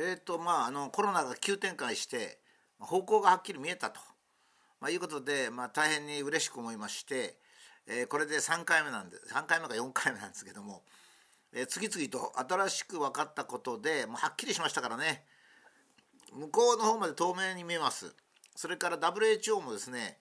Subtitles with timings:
[0.00, 2.38] えーとまあ、あのコロナが急展開して
[2.78, 3.98] 方向がはっきり見えたと、
[4.80, 7.34] まあ、いうことで、まあ、大変に嬉しく思いまして、
[7.88, 10.82] えー、これで3回目なんで3回目か4回目なんですけども、
[11.52, 15.24] えー、次々と新しく分かったことでもうはっきりしましたからね。
[16.32, 18.14] 向こうの方まで透明に見えます。
[18.54, 20.16] それから WHO もですね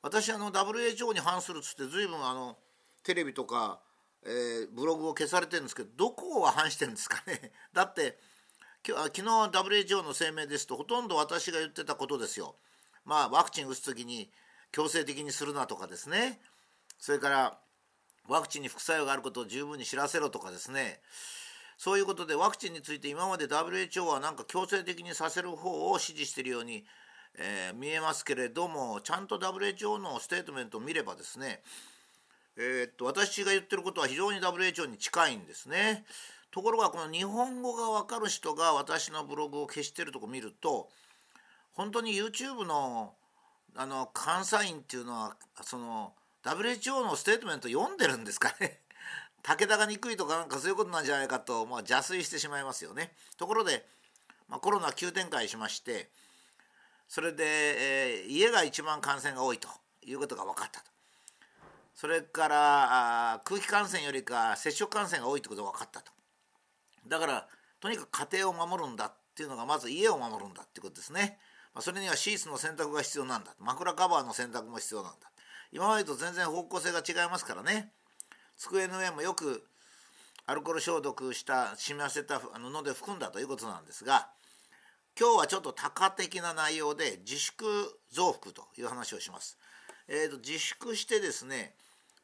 [0.00, 2.56] 私あの WHO に反するっつって随分あの
[3.02, 3.80] テレビとか、
[4.24, 7.52] えー、ブログを消されてるんですけどどこは反してるんですかね。
[7.74, 8.16] だって
[8.82, 12.56] 昨日 WHO の声明ですとほとんど私が言ってたことですよ。
[13.04, 14.30] まあワクチン打つ時に
[14.72, 16.38] 強制的にするなとかですね
[16.98, 17.58] それから
[18.28, 21.00] ワクチンに副作用があることを十分に知らせろとかですね
[21.76, 26.84] そういうことでワクチンについて今まで WHO はなんか強制的にさせる方を支持しているように、
[27.38, 31.62] えー、見えますけれどもちゃんと WHO のステートメントを見ればですね
[32.56, 36.04] えー、っと私が言ってることは非常に WHO に近いんですね。
[36.50, 40.88] ところがこの日本語が分かる人が私のブログを消してるとこ見ると
[41.72, 43.14] 本当に YouTube の
[43.76, 46.12] あの監査員っていうのはその
[46.44, 48.80] WHO のステートメント読んでるんですかね
[49.42, 53.14] 武田が憎いとかなんかそういうことなんじゃないかと、まあ、邪推してしまいますよね。
[53.36, 53.86] ところで、
[54.48, 56.10] まあ、コロナ急展開しまして
[57.08, 59.68] それで、えー、家が一番感染が多いと
[60.02, 60.90] いうことが分かったと。
[61.94, 66.10] それからあ空気感染よりか接触感染が多いってことが分かったと。
[67.06, 67.46] だから
[67.80, 71.38] とにかく家庭を守るんだっていうのがまず家を守るんだっていうことですね、
[71.74, 73.54] まあ、それにはシーツの選択が必要なんだ。
[73.58, 75.30] 枕カバーの選択も必要なんだ。
[75.72, 77.92] 今までと全然方向性が違いますからね。
[78.56, 79.64] 机の上もよく
[80.46, 82.50] アルコール消毒した染み合わせた布
[82.84, 84.28] で拭くんだということなんですが
[85.18, 87.64] 今日はちょっと多価的な内容で自粛
[88.10, 89.58] 増幅という話をします。
[90.08, 91.74] えーと、自粛してですね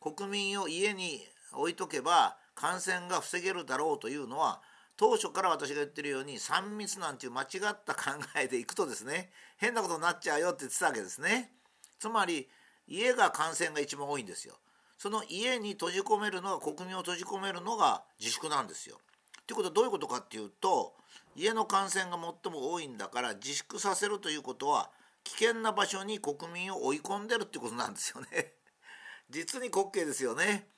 [0.00, 1.20] 国民を家に
[1.52, 4.61] 置いとけば感染が防げるだろうというのは
[4.96, 11.52] 当初から私が言ってるように3密なんていう間違った考えでいくとですね変なことになっちゃうよって言ってたわけですね。
[11.98, 12.48] つまり
[12.89, 14.55] 家が感染が一番多いんですよ。
[14.98, 18.98] その家に閉じ込めるのが国民を閉じ込めるのが自粛なんですよ。
[19.46, 20.95] ということはどういうことかっていうと
[21.34, 24.90] 家の感染が最も多いんだから自粛させるということは
[25.24, 28.55] 危険な場所に国民を追い込んでるってことなんですよね。
[29.28, 30.68] 実に滑稽ですよね。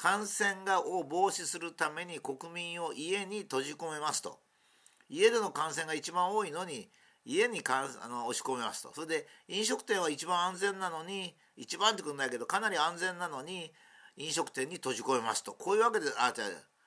[0.00, 4.38] 感染がを防止するために国民を家に閉じ込めますと。
[5.10, 6.88] 家での感染が一番多いのに
[7.26, 8.94] 家にかんあの押し込めますと。
[8.94, 13.74] それで飲食店は一番安全なのに一番ってことないけどかなり安全なのに
[14.16, 15.52] 飲食店に閉じ込めますと。
[15.52, 16.46] こういうわけであじゃ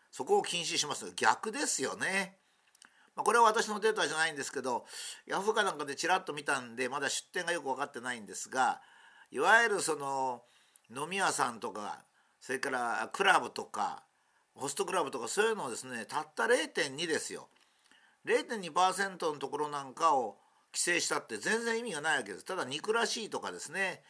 [0.09, 2.39] そこを禁止します逆ですよね。
[3.15, 4.87] まあ、これは私のデータじゃないんですけど
[5.27, 8.81] ヤフーかなんかでちらっと見たんでまだ出店がよく分かってないんですが
[9.29, 10.41] いわゆるその
[10.89, 11.99] 飲み屋さんとか
[12.43, 14.03] それからクラブとか
[14.53, 17.47] ホストクラブとかそういうのをですねたった0.2ですよ。
[18.25, 20.35] 0.2%のところなんかを
[20.73, 22.43] 規制したって全然意味がないわけです。
[22.43, 24.03] ただ憎らしいとかですね。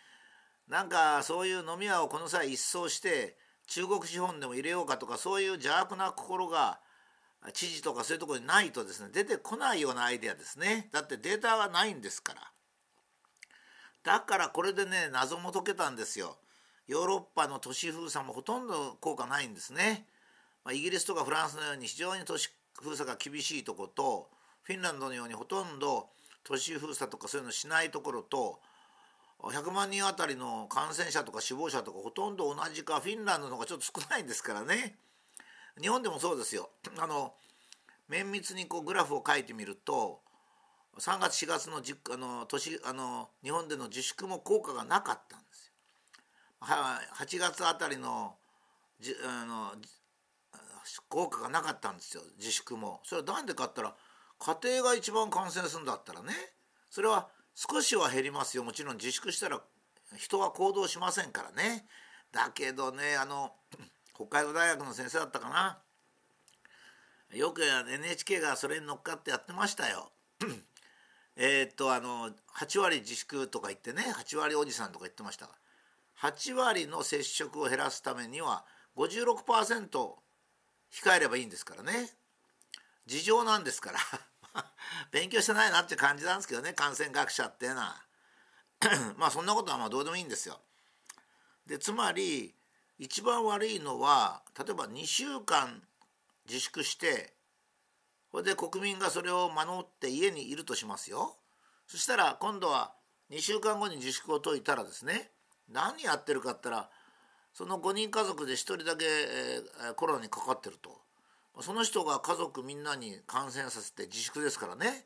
[0.68, 6.80] なんかそういう飲み屋をこの際一掃して中国資本でも入れようかとかそういう邪悪な心が
[7.54, 10.90] 知事とかそういうところにないとですね出てこないようなアイデアですね。
[10.92, 12.42] だってデータがないんですから。
[14.02, 16.36] だからこれでね謎も解けたんですよ。
[16.88, 20.06] ヨーロッパの都市封鎖もほとんど効果ないんですね。
[20.66, 22.50] まあ、イギリスとかフランスのように非常に都市
[22.82, 24.30] 封鎖が厳しいとこと
[24.64, 26.10] フィンランドのようにほとんど
[26.44, 28.60] 都市封鎖とかそういうのしないところと
[29.40, 34.96] 100万人あたりの感染者とか死亡者とかほとんど同じかフィンランドの方がちょっと少ないんですからね
[35.82, 37.34] 日本でもそうですよあの
[38.08, 40.22] 綿密にこうグラフを書いてみると
[41.00, 45.63] 3月4月のじあの年あの日本での自粛も効果がなかったんです。
[46.64, 48.36] 8月あたりの
[49.00, 49.72] じあの
[51.10, 53.02] 効果がなかったんですよ自粛も。
[53.04, 53.96] それは何でかったら
[54.40, 56.34] 家庭が一番感染するんだったらね
[56.90, 59.62] それは少しは減りますよもちろん自粛したら
[60.18, 61.86] 人は行動しませんからね。
[62.32, 63.52] だけどねあの
[64.16, 65.78] 北海道大学の先生だったかな
[67.36, 70.12] よく NHK がそれに乗っかってやってましたよ。
[71.36, 75.50] えっとあの8割自粛とか言ってね8割おじさんとか言ってました
[76.24, 78.64] 8割の接触を減らすためには
[78.96, 82.10] 56%控えればいいんですからね
[83.06, 84.00] 事情なんですから
[85.12, 88.06] 勉強してないなって感じなんですけどね感染学者っていうのは
[89.18, 90.62] まあそんなことはまあどうでもいいんですよ。
[91.66, 92.56] でつまり
[92.98, 95.86] 一番悪いのは例えば2週間
[96.46, 97.34] 自粛して
[98.32, 101.38] それで国民がそれを守って家にいるとしますよ。
[101.88, 102.96] そしたら今度は
[103.30, 105.32] 2週間後に自粛を解いたらですね
[105.70, 106.90] 何やってるかったら
[107.54, 109.62] その5人家族で1人だけ、え、
[109.96, 111.02] コロナにかかってると。
[111.62, 115.06] その人が家族みんなに感染させて自粛ですからね。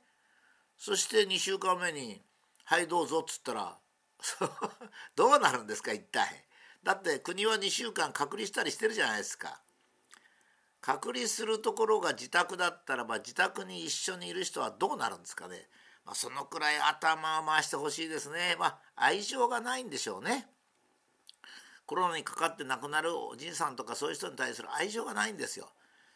[0.78, 2.22] そして2週間目に
[2.64, 3.78] 「はいどうぞ」っつったら
[5.16, 6.46] どうなるんですか一体。
[6.84, 9.60] だって国は2週間隔離したりしてるじゃないですか。
[10.80, 15.68] 隔離するところが自宅だったらば自宅に一緒にいる人はどうなるんですかね、
[16.08, 18.56] まあ、そのくらい頭を回してほしいですね。
[18.58, 20.48] まあ愛情がないんでしょうね。
[21.86, 25.68] コロナにかかって亡くなるおじいさんとかそういう人に対する愛情がないんですよ。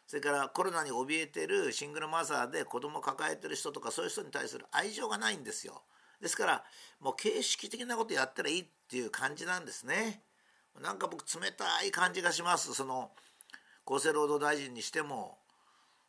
[0.07, 5.83] それからコロナに怯えてるシングルマザーで子供を抱えてる人とかそういう人に対する愛情がないんですよ。
[6.21, 6.63] ですから
[7.01, 10.21] もう形式的なことやったらいいっていう感じなんですね。
[10.81, 12.73] なんか僕冷たい感じがします。
[12.73, 13.11] その
[13.85, 15.37] 厚生労働大臣にしても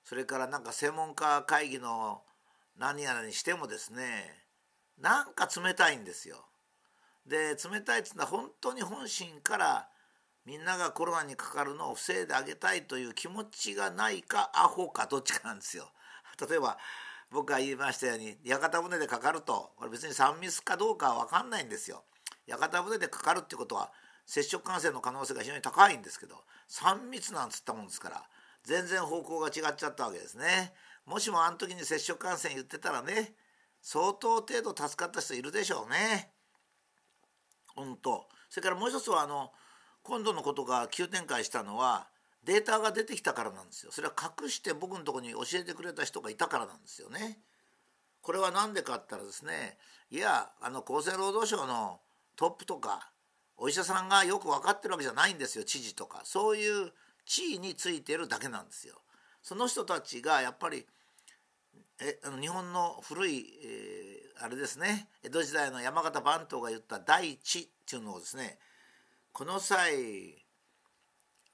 [0.04, 2.22] それからなんか専門家会議の
[2.76, 4.42] 何やらにしてもですね
[4.98, 6.46] なんか冷たいんですよ。
[7.26, 9.88] で冷たいっていうのは本当に本心から
[10.44, 15.92] みんながコロナにかかるのを防いであげたいという気持ちがないかアホかどっちかなんですよ。
[16.48, 16.78] 例えば
[17.30, 22.04] 僕が言いましたように屋形船でかかるとこれ別に3密かどうかは分かんないんですよ。
[22.46, 23.92] 屋形船でかかるってことは
[24.26, 28.28] 接触感染の可能性が非常に高いんですけど3密なんつったもんですから
[28.64, 30.72] 全然方向が違っちゃったわけですね。
[31.06, 33.34] もしもあの時に接触感染言ってたらね
[33.80, 36.30] 相当程度助かった人いるでしょうね。
[37.74, 39.50] 本当それからもう一つはあの
[40.02, 42.08] 今度のことが急展開したのは
[42.44, 43.92] データが出てきたからなんですよ。
[43.92, 47.40] それは隠して僕のとこに教えてくれた人がいたからなんですよね。
[48.20, 49.76] これは何でかって言ったらですね
[50.10, 52.00] いやあの厚生労働省の
[52.36, 53.10] トップとか
[53.56, 56.92] お医者さんがよく分かってるわけじゃないんですよ知事とかそういう
[57.26, 58.94] 地位についてるだけなんですよ。
[59.42, 60.86] その人たちがやっぱり
[62.00, 68.58] えあの日本の古い、えー、あれですね江戸時代の山形番頭が言った第一っていうのをですね
[69.32, 69.92] この際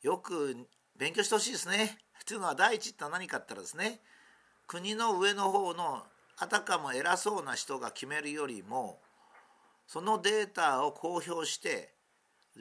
[0.02, 0.56] よく
[0.96, 1.98] 勉強してほしいですね。
[2.26, 4.00] というのは第一って何かって言ったらですね
[4.66, 6.02] 国の上の方の
[6.36, 9.00] あたかも偉そうな人が決めるよりも
[9.86, 11.94] そのデータを公表して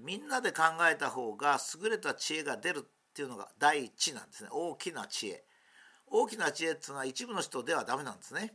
[0.02, 4.50] みんなで考えた方が優れた知恵が出るっていうのが第一なんですね。
[4.52, 5.44] 大きな知恵。
[6.06, 8.54] 大きな知恵っていうのは一部の人ではダメなんですね。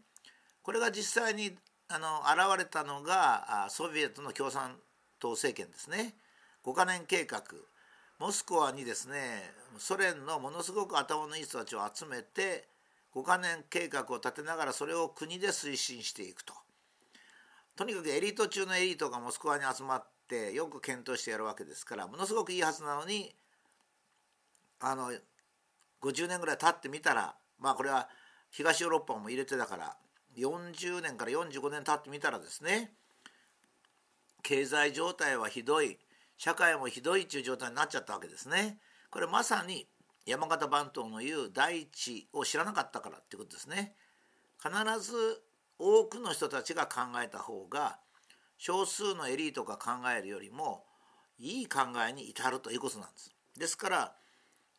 [0.63, 1.51] これが実際に
[1.89, 4.77] あの現れたのがソビエトの共産
[5.19, 6.15] 党政権ですね。
[6.65, 7.43] 5カ年計画。
[8.21, 12.69] モスクワにですねソ連のものすごく頭のいい人たちを集めて
[13.17, 16.55] 5カ年計画を立てながらそれを国で推進していくと。
[17.75, 23.35] とにかくエリート中のエリートがモスクワに集まってよく検討してやるわけですからものすごくいいはずなのに
[24.83, 25.13] あの
[26.03, 28.09] 50年ぐらい経ってみたらまあこれは
[28.51, 29.97] 東ヨーロッパも入れてだから
[30.37, 32.93] 40年から45年経ってみたらですね
[34.43, 35.99] 経済状態はひどい
[36.37, 38.79] 社会もひどいっていう状態になっちゃったわけですね。
[39.11, 39.87] これまさに
[40.27, 43.95] 山形番頭の言う第一を知らなかったからっていうことですね。
[44.61, 45.43] 必ず
[45.79, 47.99] 多くの人たちが考えた方が
[48.59, 50.85] 少数のエリートが考えるよりも
[51.39, 53.33] いい考えに至るということなんです。
[53.57, 54.17] ですから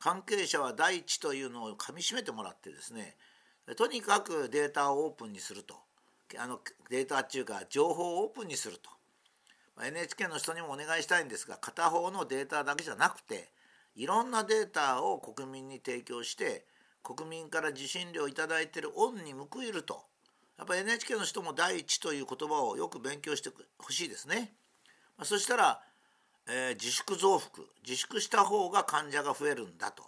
[0.03, 3.15] 関係者は第一というのをかみしめてもらってですね
[3.77, 5.75] とにかくデータをオープンにすると。
[6.37, 6.59] あの
[6.89, 8.89] データっていうか情報をオープンにすると。
[9.81, 13.47] NHK の人にもお願いしたいんですが片方のデータだけじゃなくて
[13.95, 16.65] いろんなデータを国民に提供して
[17.01, 20.03] 国民から受信料を頂いてる恩に報いると。
[20.57, 23.49] やっぱ NHK の人も第一という言葉をよく勉強して
[23.79, 24.53] ほしいですね。
[25.23, 25.81] そしたら、
[26.47, 30.03] えー、自粛増幅自粛した方が患者が増えるんだと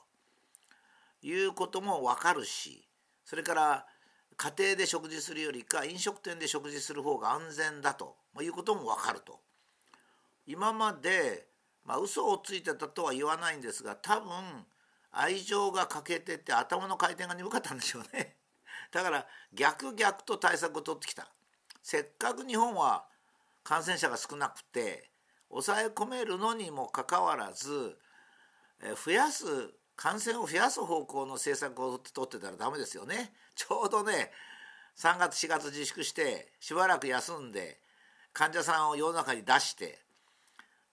[1.22, 2.86] いうことも分かるし
[3.24, 3.86] それから
[4.38, 9.40] 家庭で食事するよりか飲食店で食事する方が安全だということも分かると。
[10.46, 11.48] 今まで、
[11.86, 14.30] まあ、嘘をついてたとは言わないんですが多分
[15.12, 18.36] 愛情が欠けてて頭の回転が鈍かったんでしょうね。
[18.92, 21.32] だから逆逆と対策を取ってきた
[21.82, 23.08] せっかく日本は
[23.64, 25.10] 感染者が少なくて
[25.50, 27.98] 抑え込めるのにもかかわらず
[29.06, 29.46] 増やす
[29.96, 33.34] 感染を増やす方向の政策を取ってたらダメですよね。
[33.56, 34.32] ちょうどね
[34.98, 37.82] 3月4月自粛してしばらく休んで
[38.34, 40.04] 患者さんを世の中に出して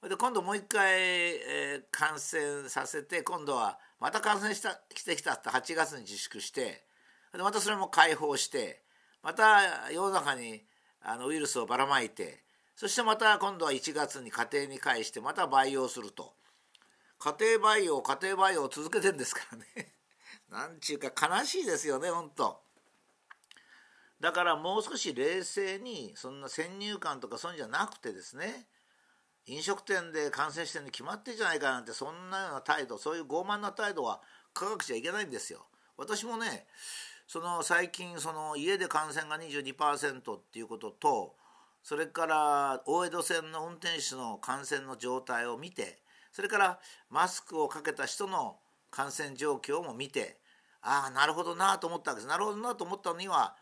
[0.02, 6.84] で今度もう一回、え、感染させて今度はまた感染したしてきたって8月に自粛して
[7.32, 8.82] でまたそれも解放して
[9.22, 10.64] また世の中に
[11.00, 12.42] あのウイルスをばらまいて
[12.82, 16.34] そしてまた今度は1月に家庭に返してまた培養すると
[17.20, 19.94] 家庭培養家庭培養を続けてんですからね
[20.50, 22.60] なんちゅうか悲しいですよねほんと。
[24.18, 28.66] だからもう少し冷静にそんな先入観とかそういうんじゃなくてですね
[29.46, 34.20] 飲食店で感染してるに決まってんじゃないかなんてそんなような態度そういう傲慢な態度は
[34.54, 35.68] 科学じゃいけないんですよ。
[35.96, 36.66] 私もね
[37.28, 41.36] その最近その家で感染が22%っていうことと
[41.82, 45.98] それから大江戸線の運転手の感染の状態を見て
[46.32, 46.78] それから
[47.10, 48.56] マスクをかけた人の
[48.90, 50.38] 感染状況も見て
[50.80, 53.54] ああなるほどなと思ったわけですなるほどなと思ったのには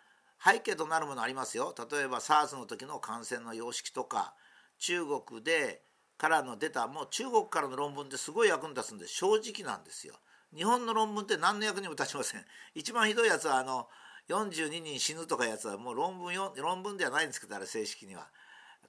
[0.45, 4.35] 背景となるものありますよ例えば SARS の時の感染の様式とか
[4.79, 5.83] 中国で
[6.21, 10.15] からの出たもう中国からの論文ってすごい役に立つんで正直なんですよ。
[10.55, 12.45] 日本の論文って何の役にも立ちません。
[12.75, 13.89] 一番ひどいやつはあの
[14.35, 18.29] 42人死ぬとかやつはもう論文よ論文ではないんですけどあれ正式には。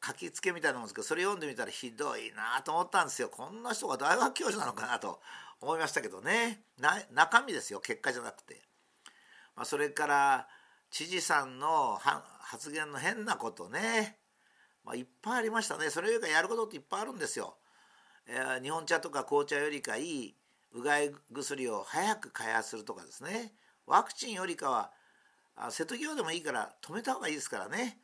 [0.03, 3.29] 書きつけみたいなもんですけどそれ読んでみたらひどいなと思ったんですよ。
[3.29, 5.19] こんな人が大学教授なのかなと
[5.59, 6.63] 思いましたけどね。
[7.13, 8.63] 中身ですよ結果じゃなくて、
[9.55, 10.47] まあ、それから
[10.89, 11.99] 知事さんの
[12.39, 14.17] 発言の変なことね、
[14.83, 15.91] まあ、いっぱいありましたね。
[15.91, 17.55] それよりかやることっていっぱいあるんですよ、
[18.27, 20.35] えー、日本茶とか紅茶よりかいい
[20.73, 23.53] うがい薬を早く開発するとかですね。
[23.85, 24.91] ワクチンよりかは
[25.69, 27.99] 瀬戸際でもいいから止めた方がいいですからね。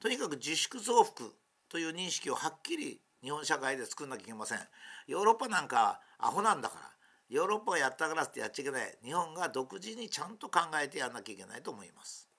[0.00, 1.30] とにかく自粛増幅
[1.68, 4.58] という認識をはっきり日本社会で作んなきゃいけません。
[5.06, 6.90] ヨーロッパなんかアホなんだから。
[7.28, 8.98] ヨーロッパがやったからってやっちゃいけない。
[9.04, 12.29] 日本が独自にちゃんと考えてやんなきゃいけないと思います。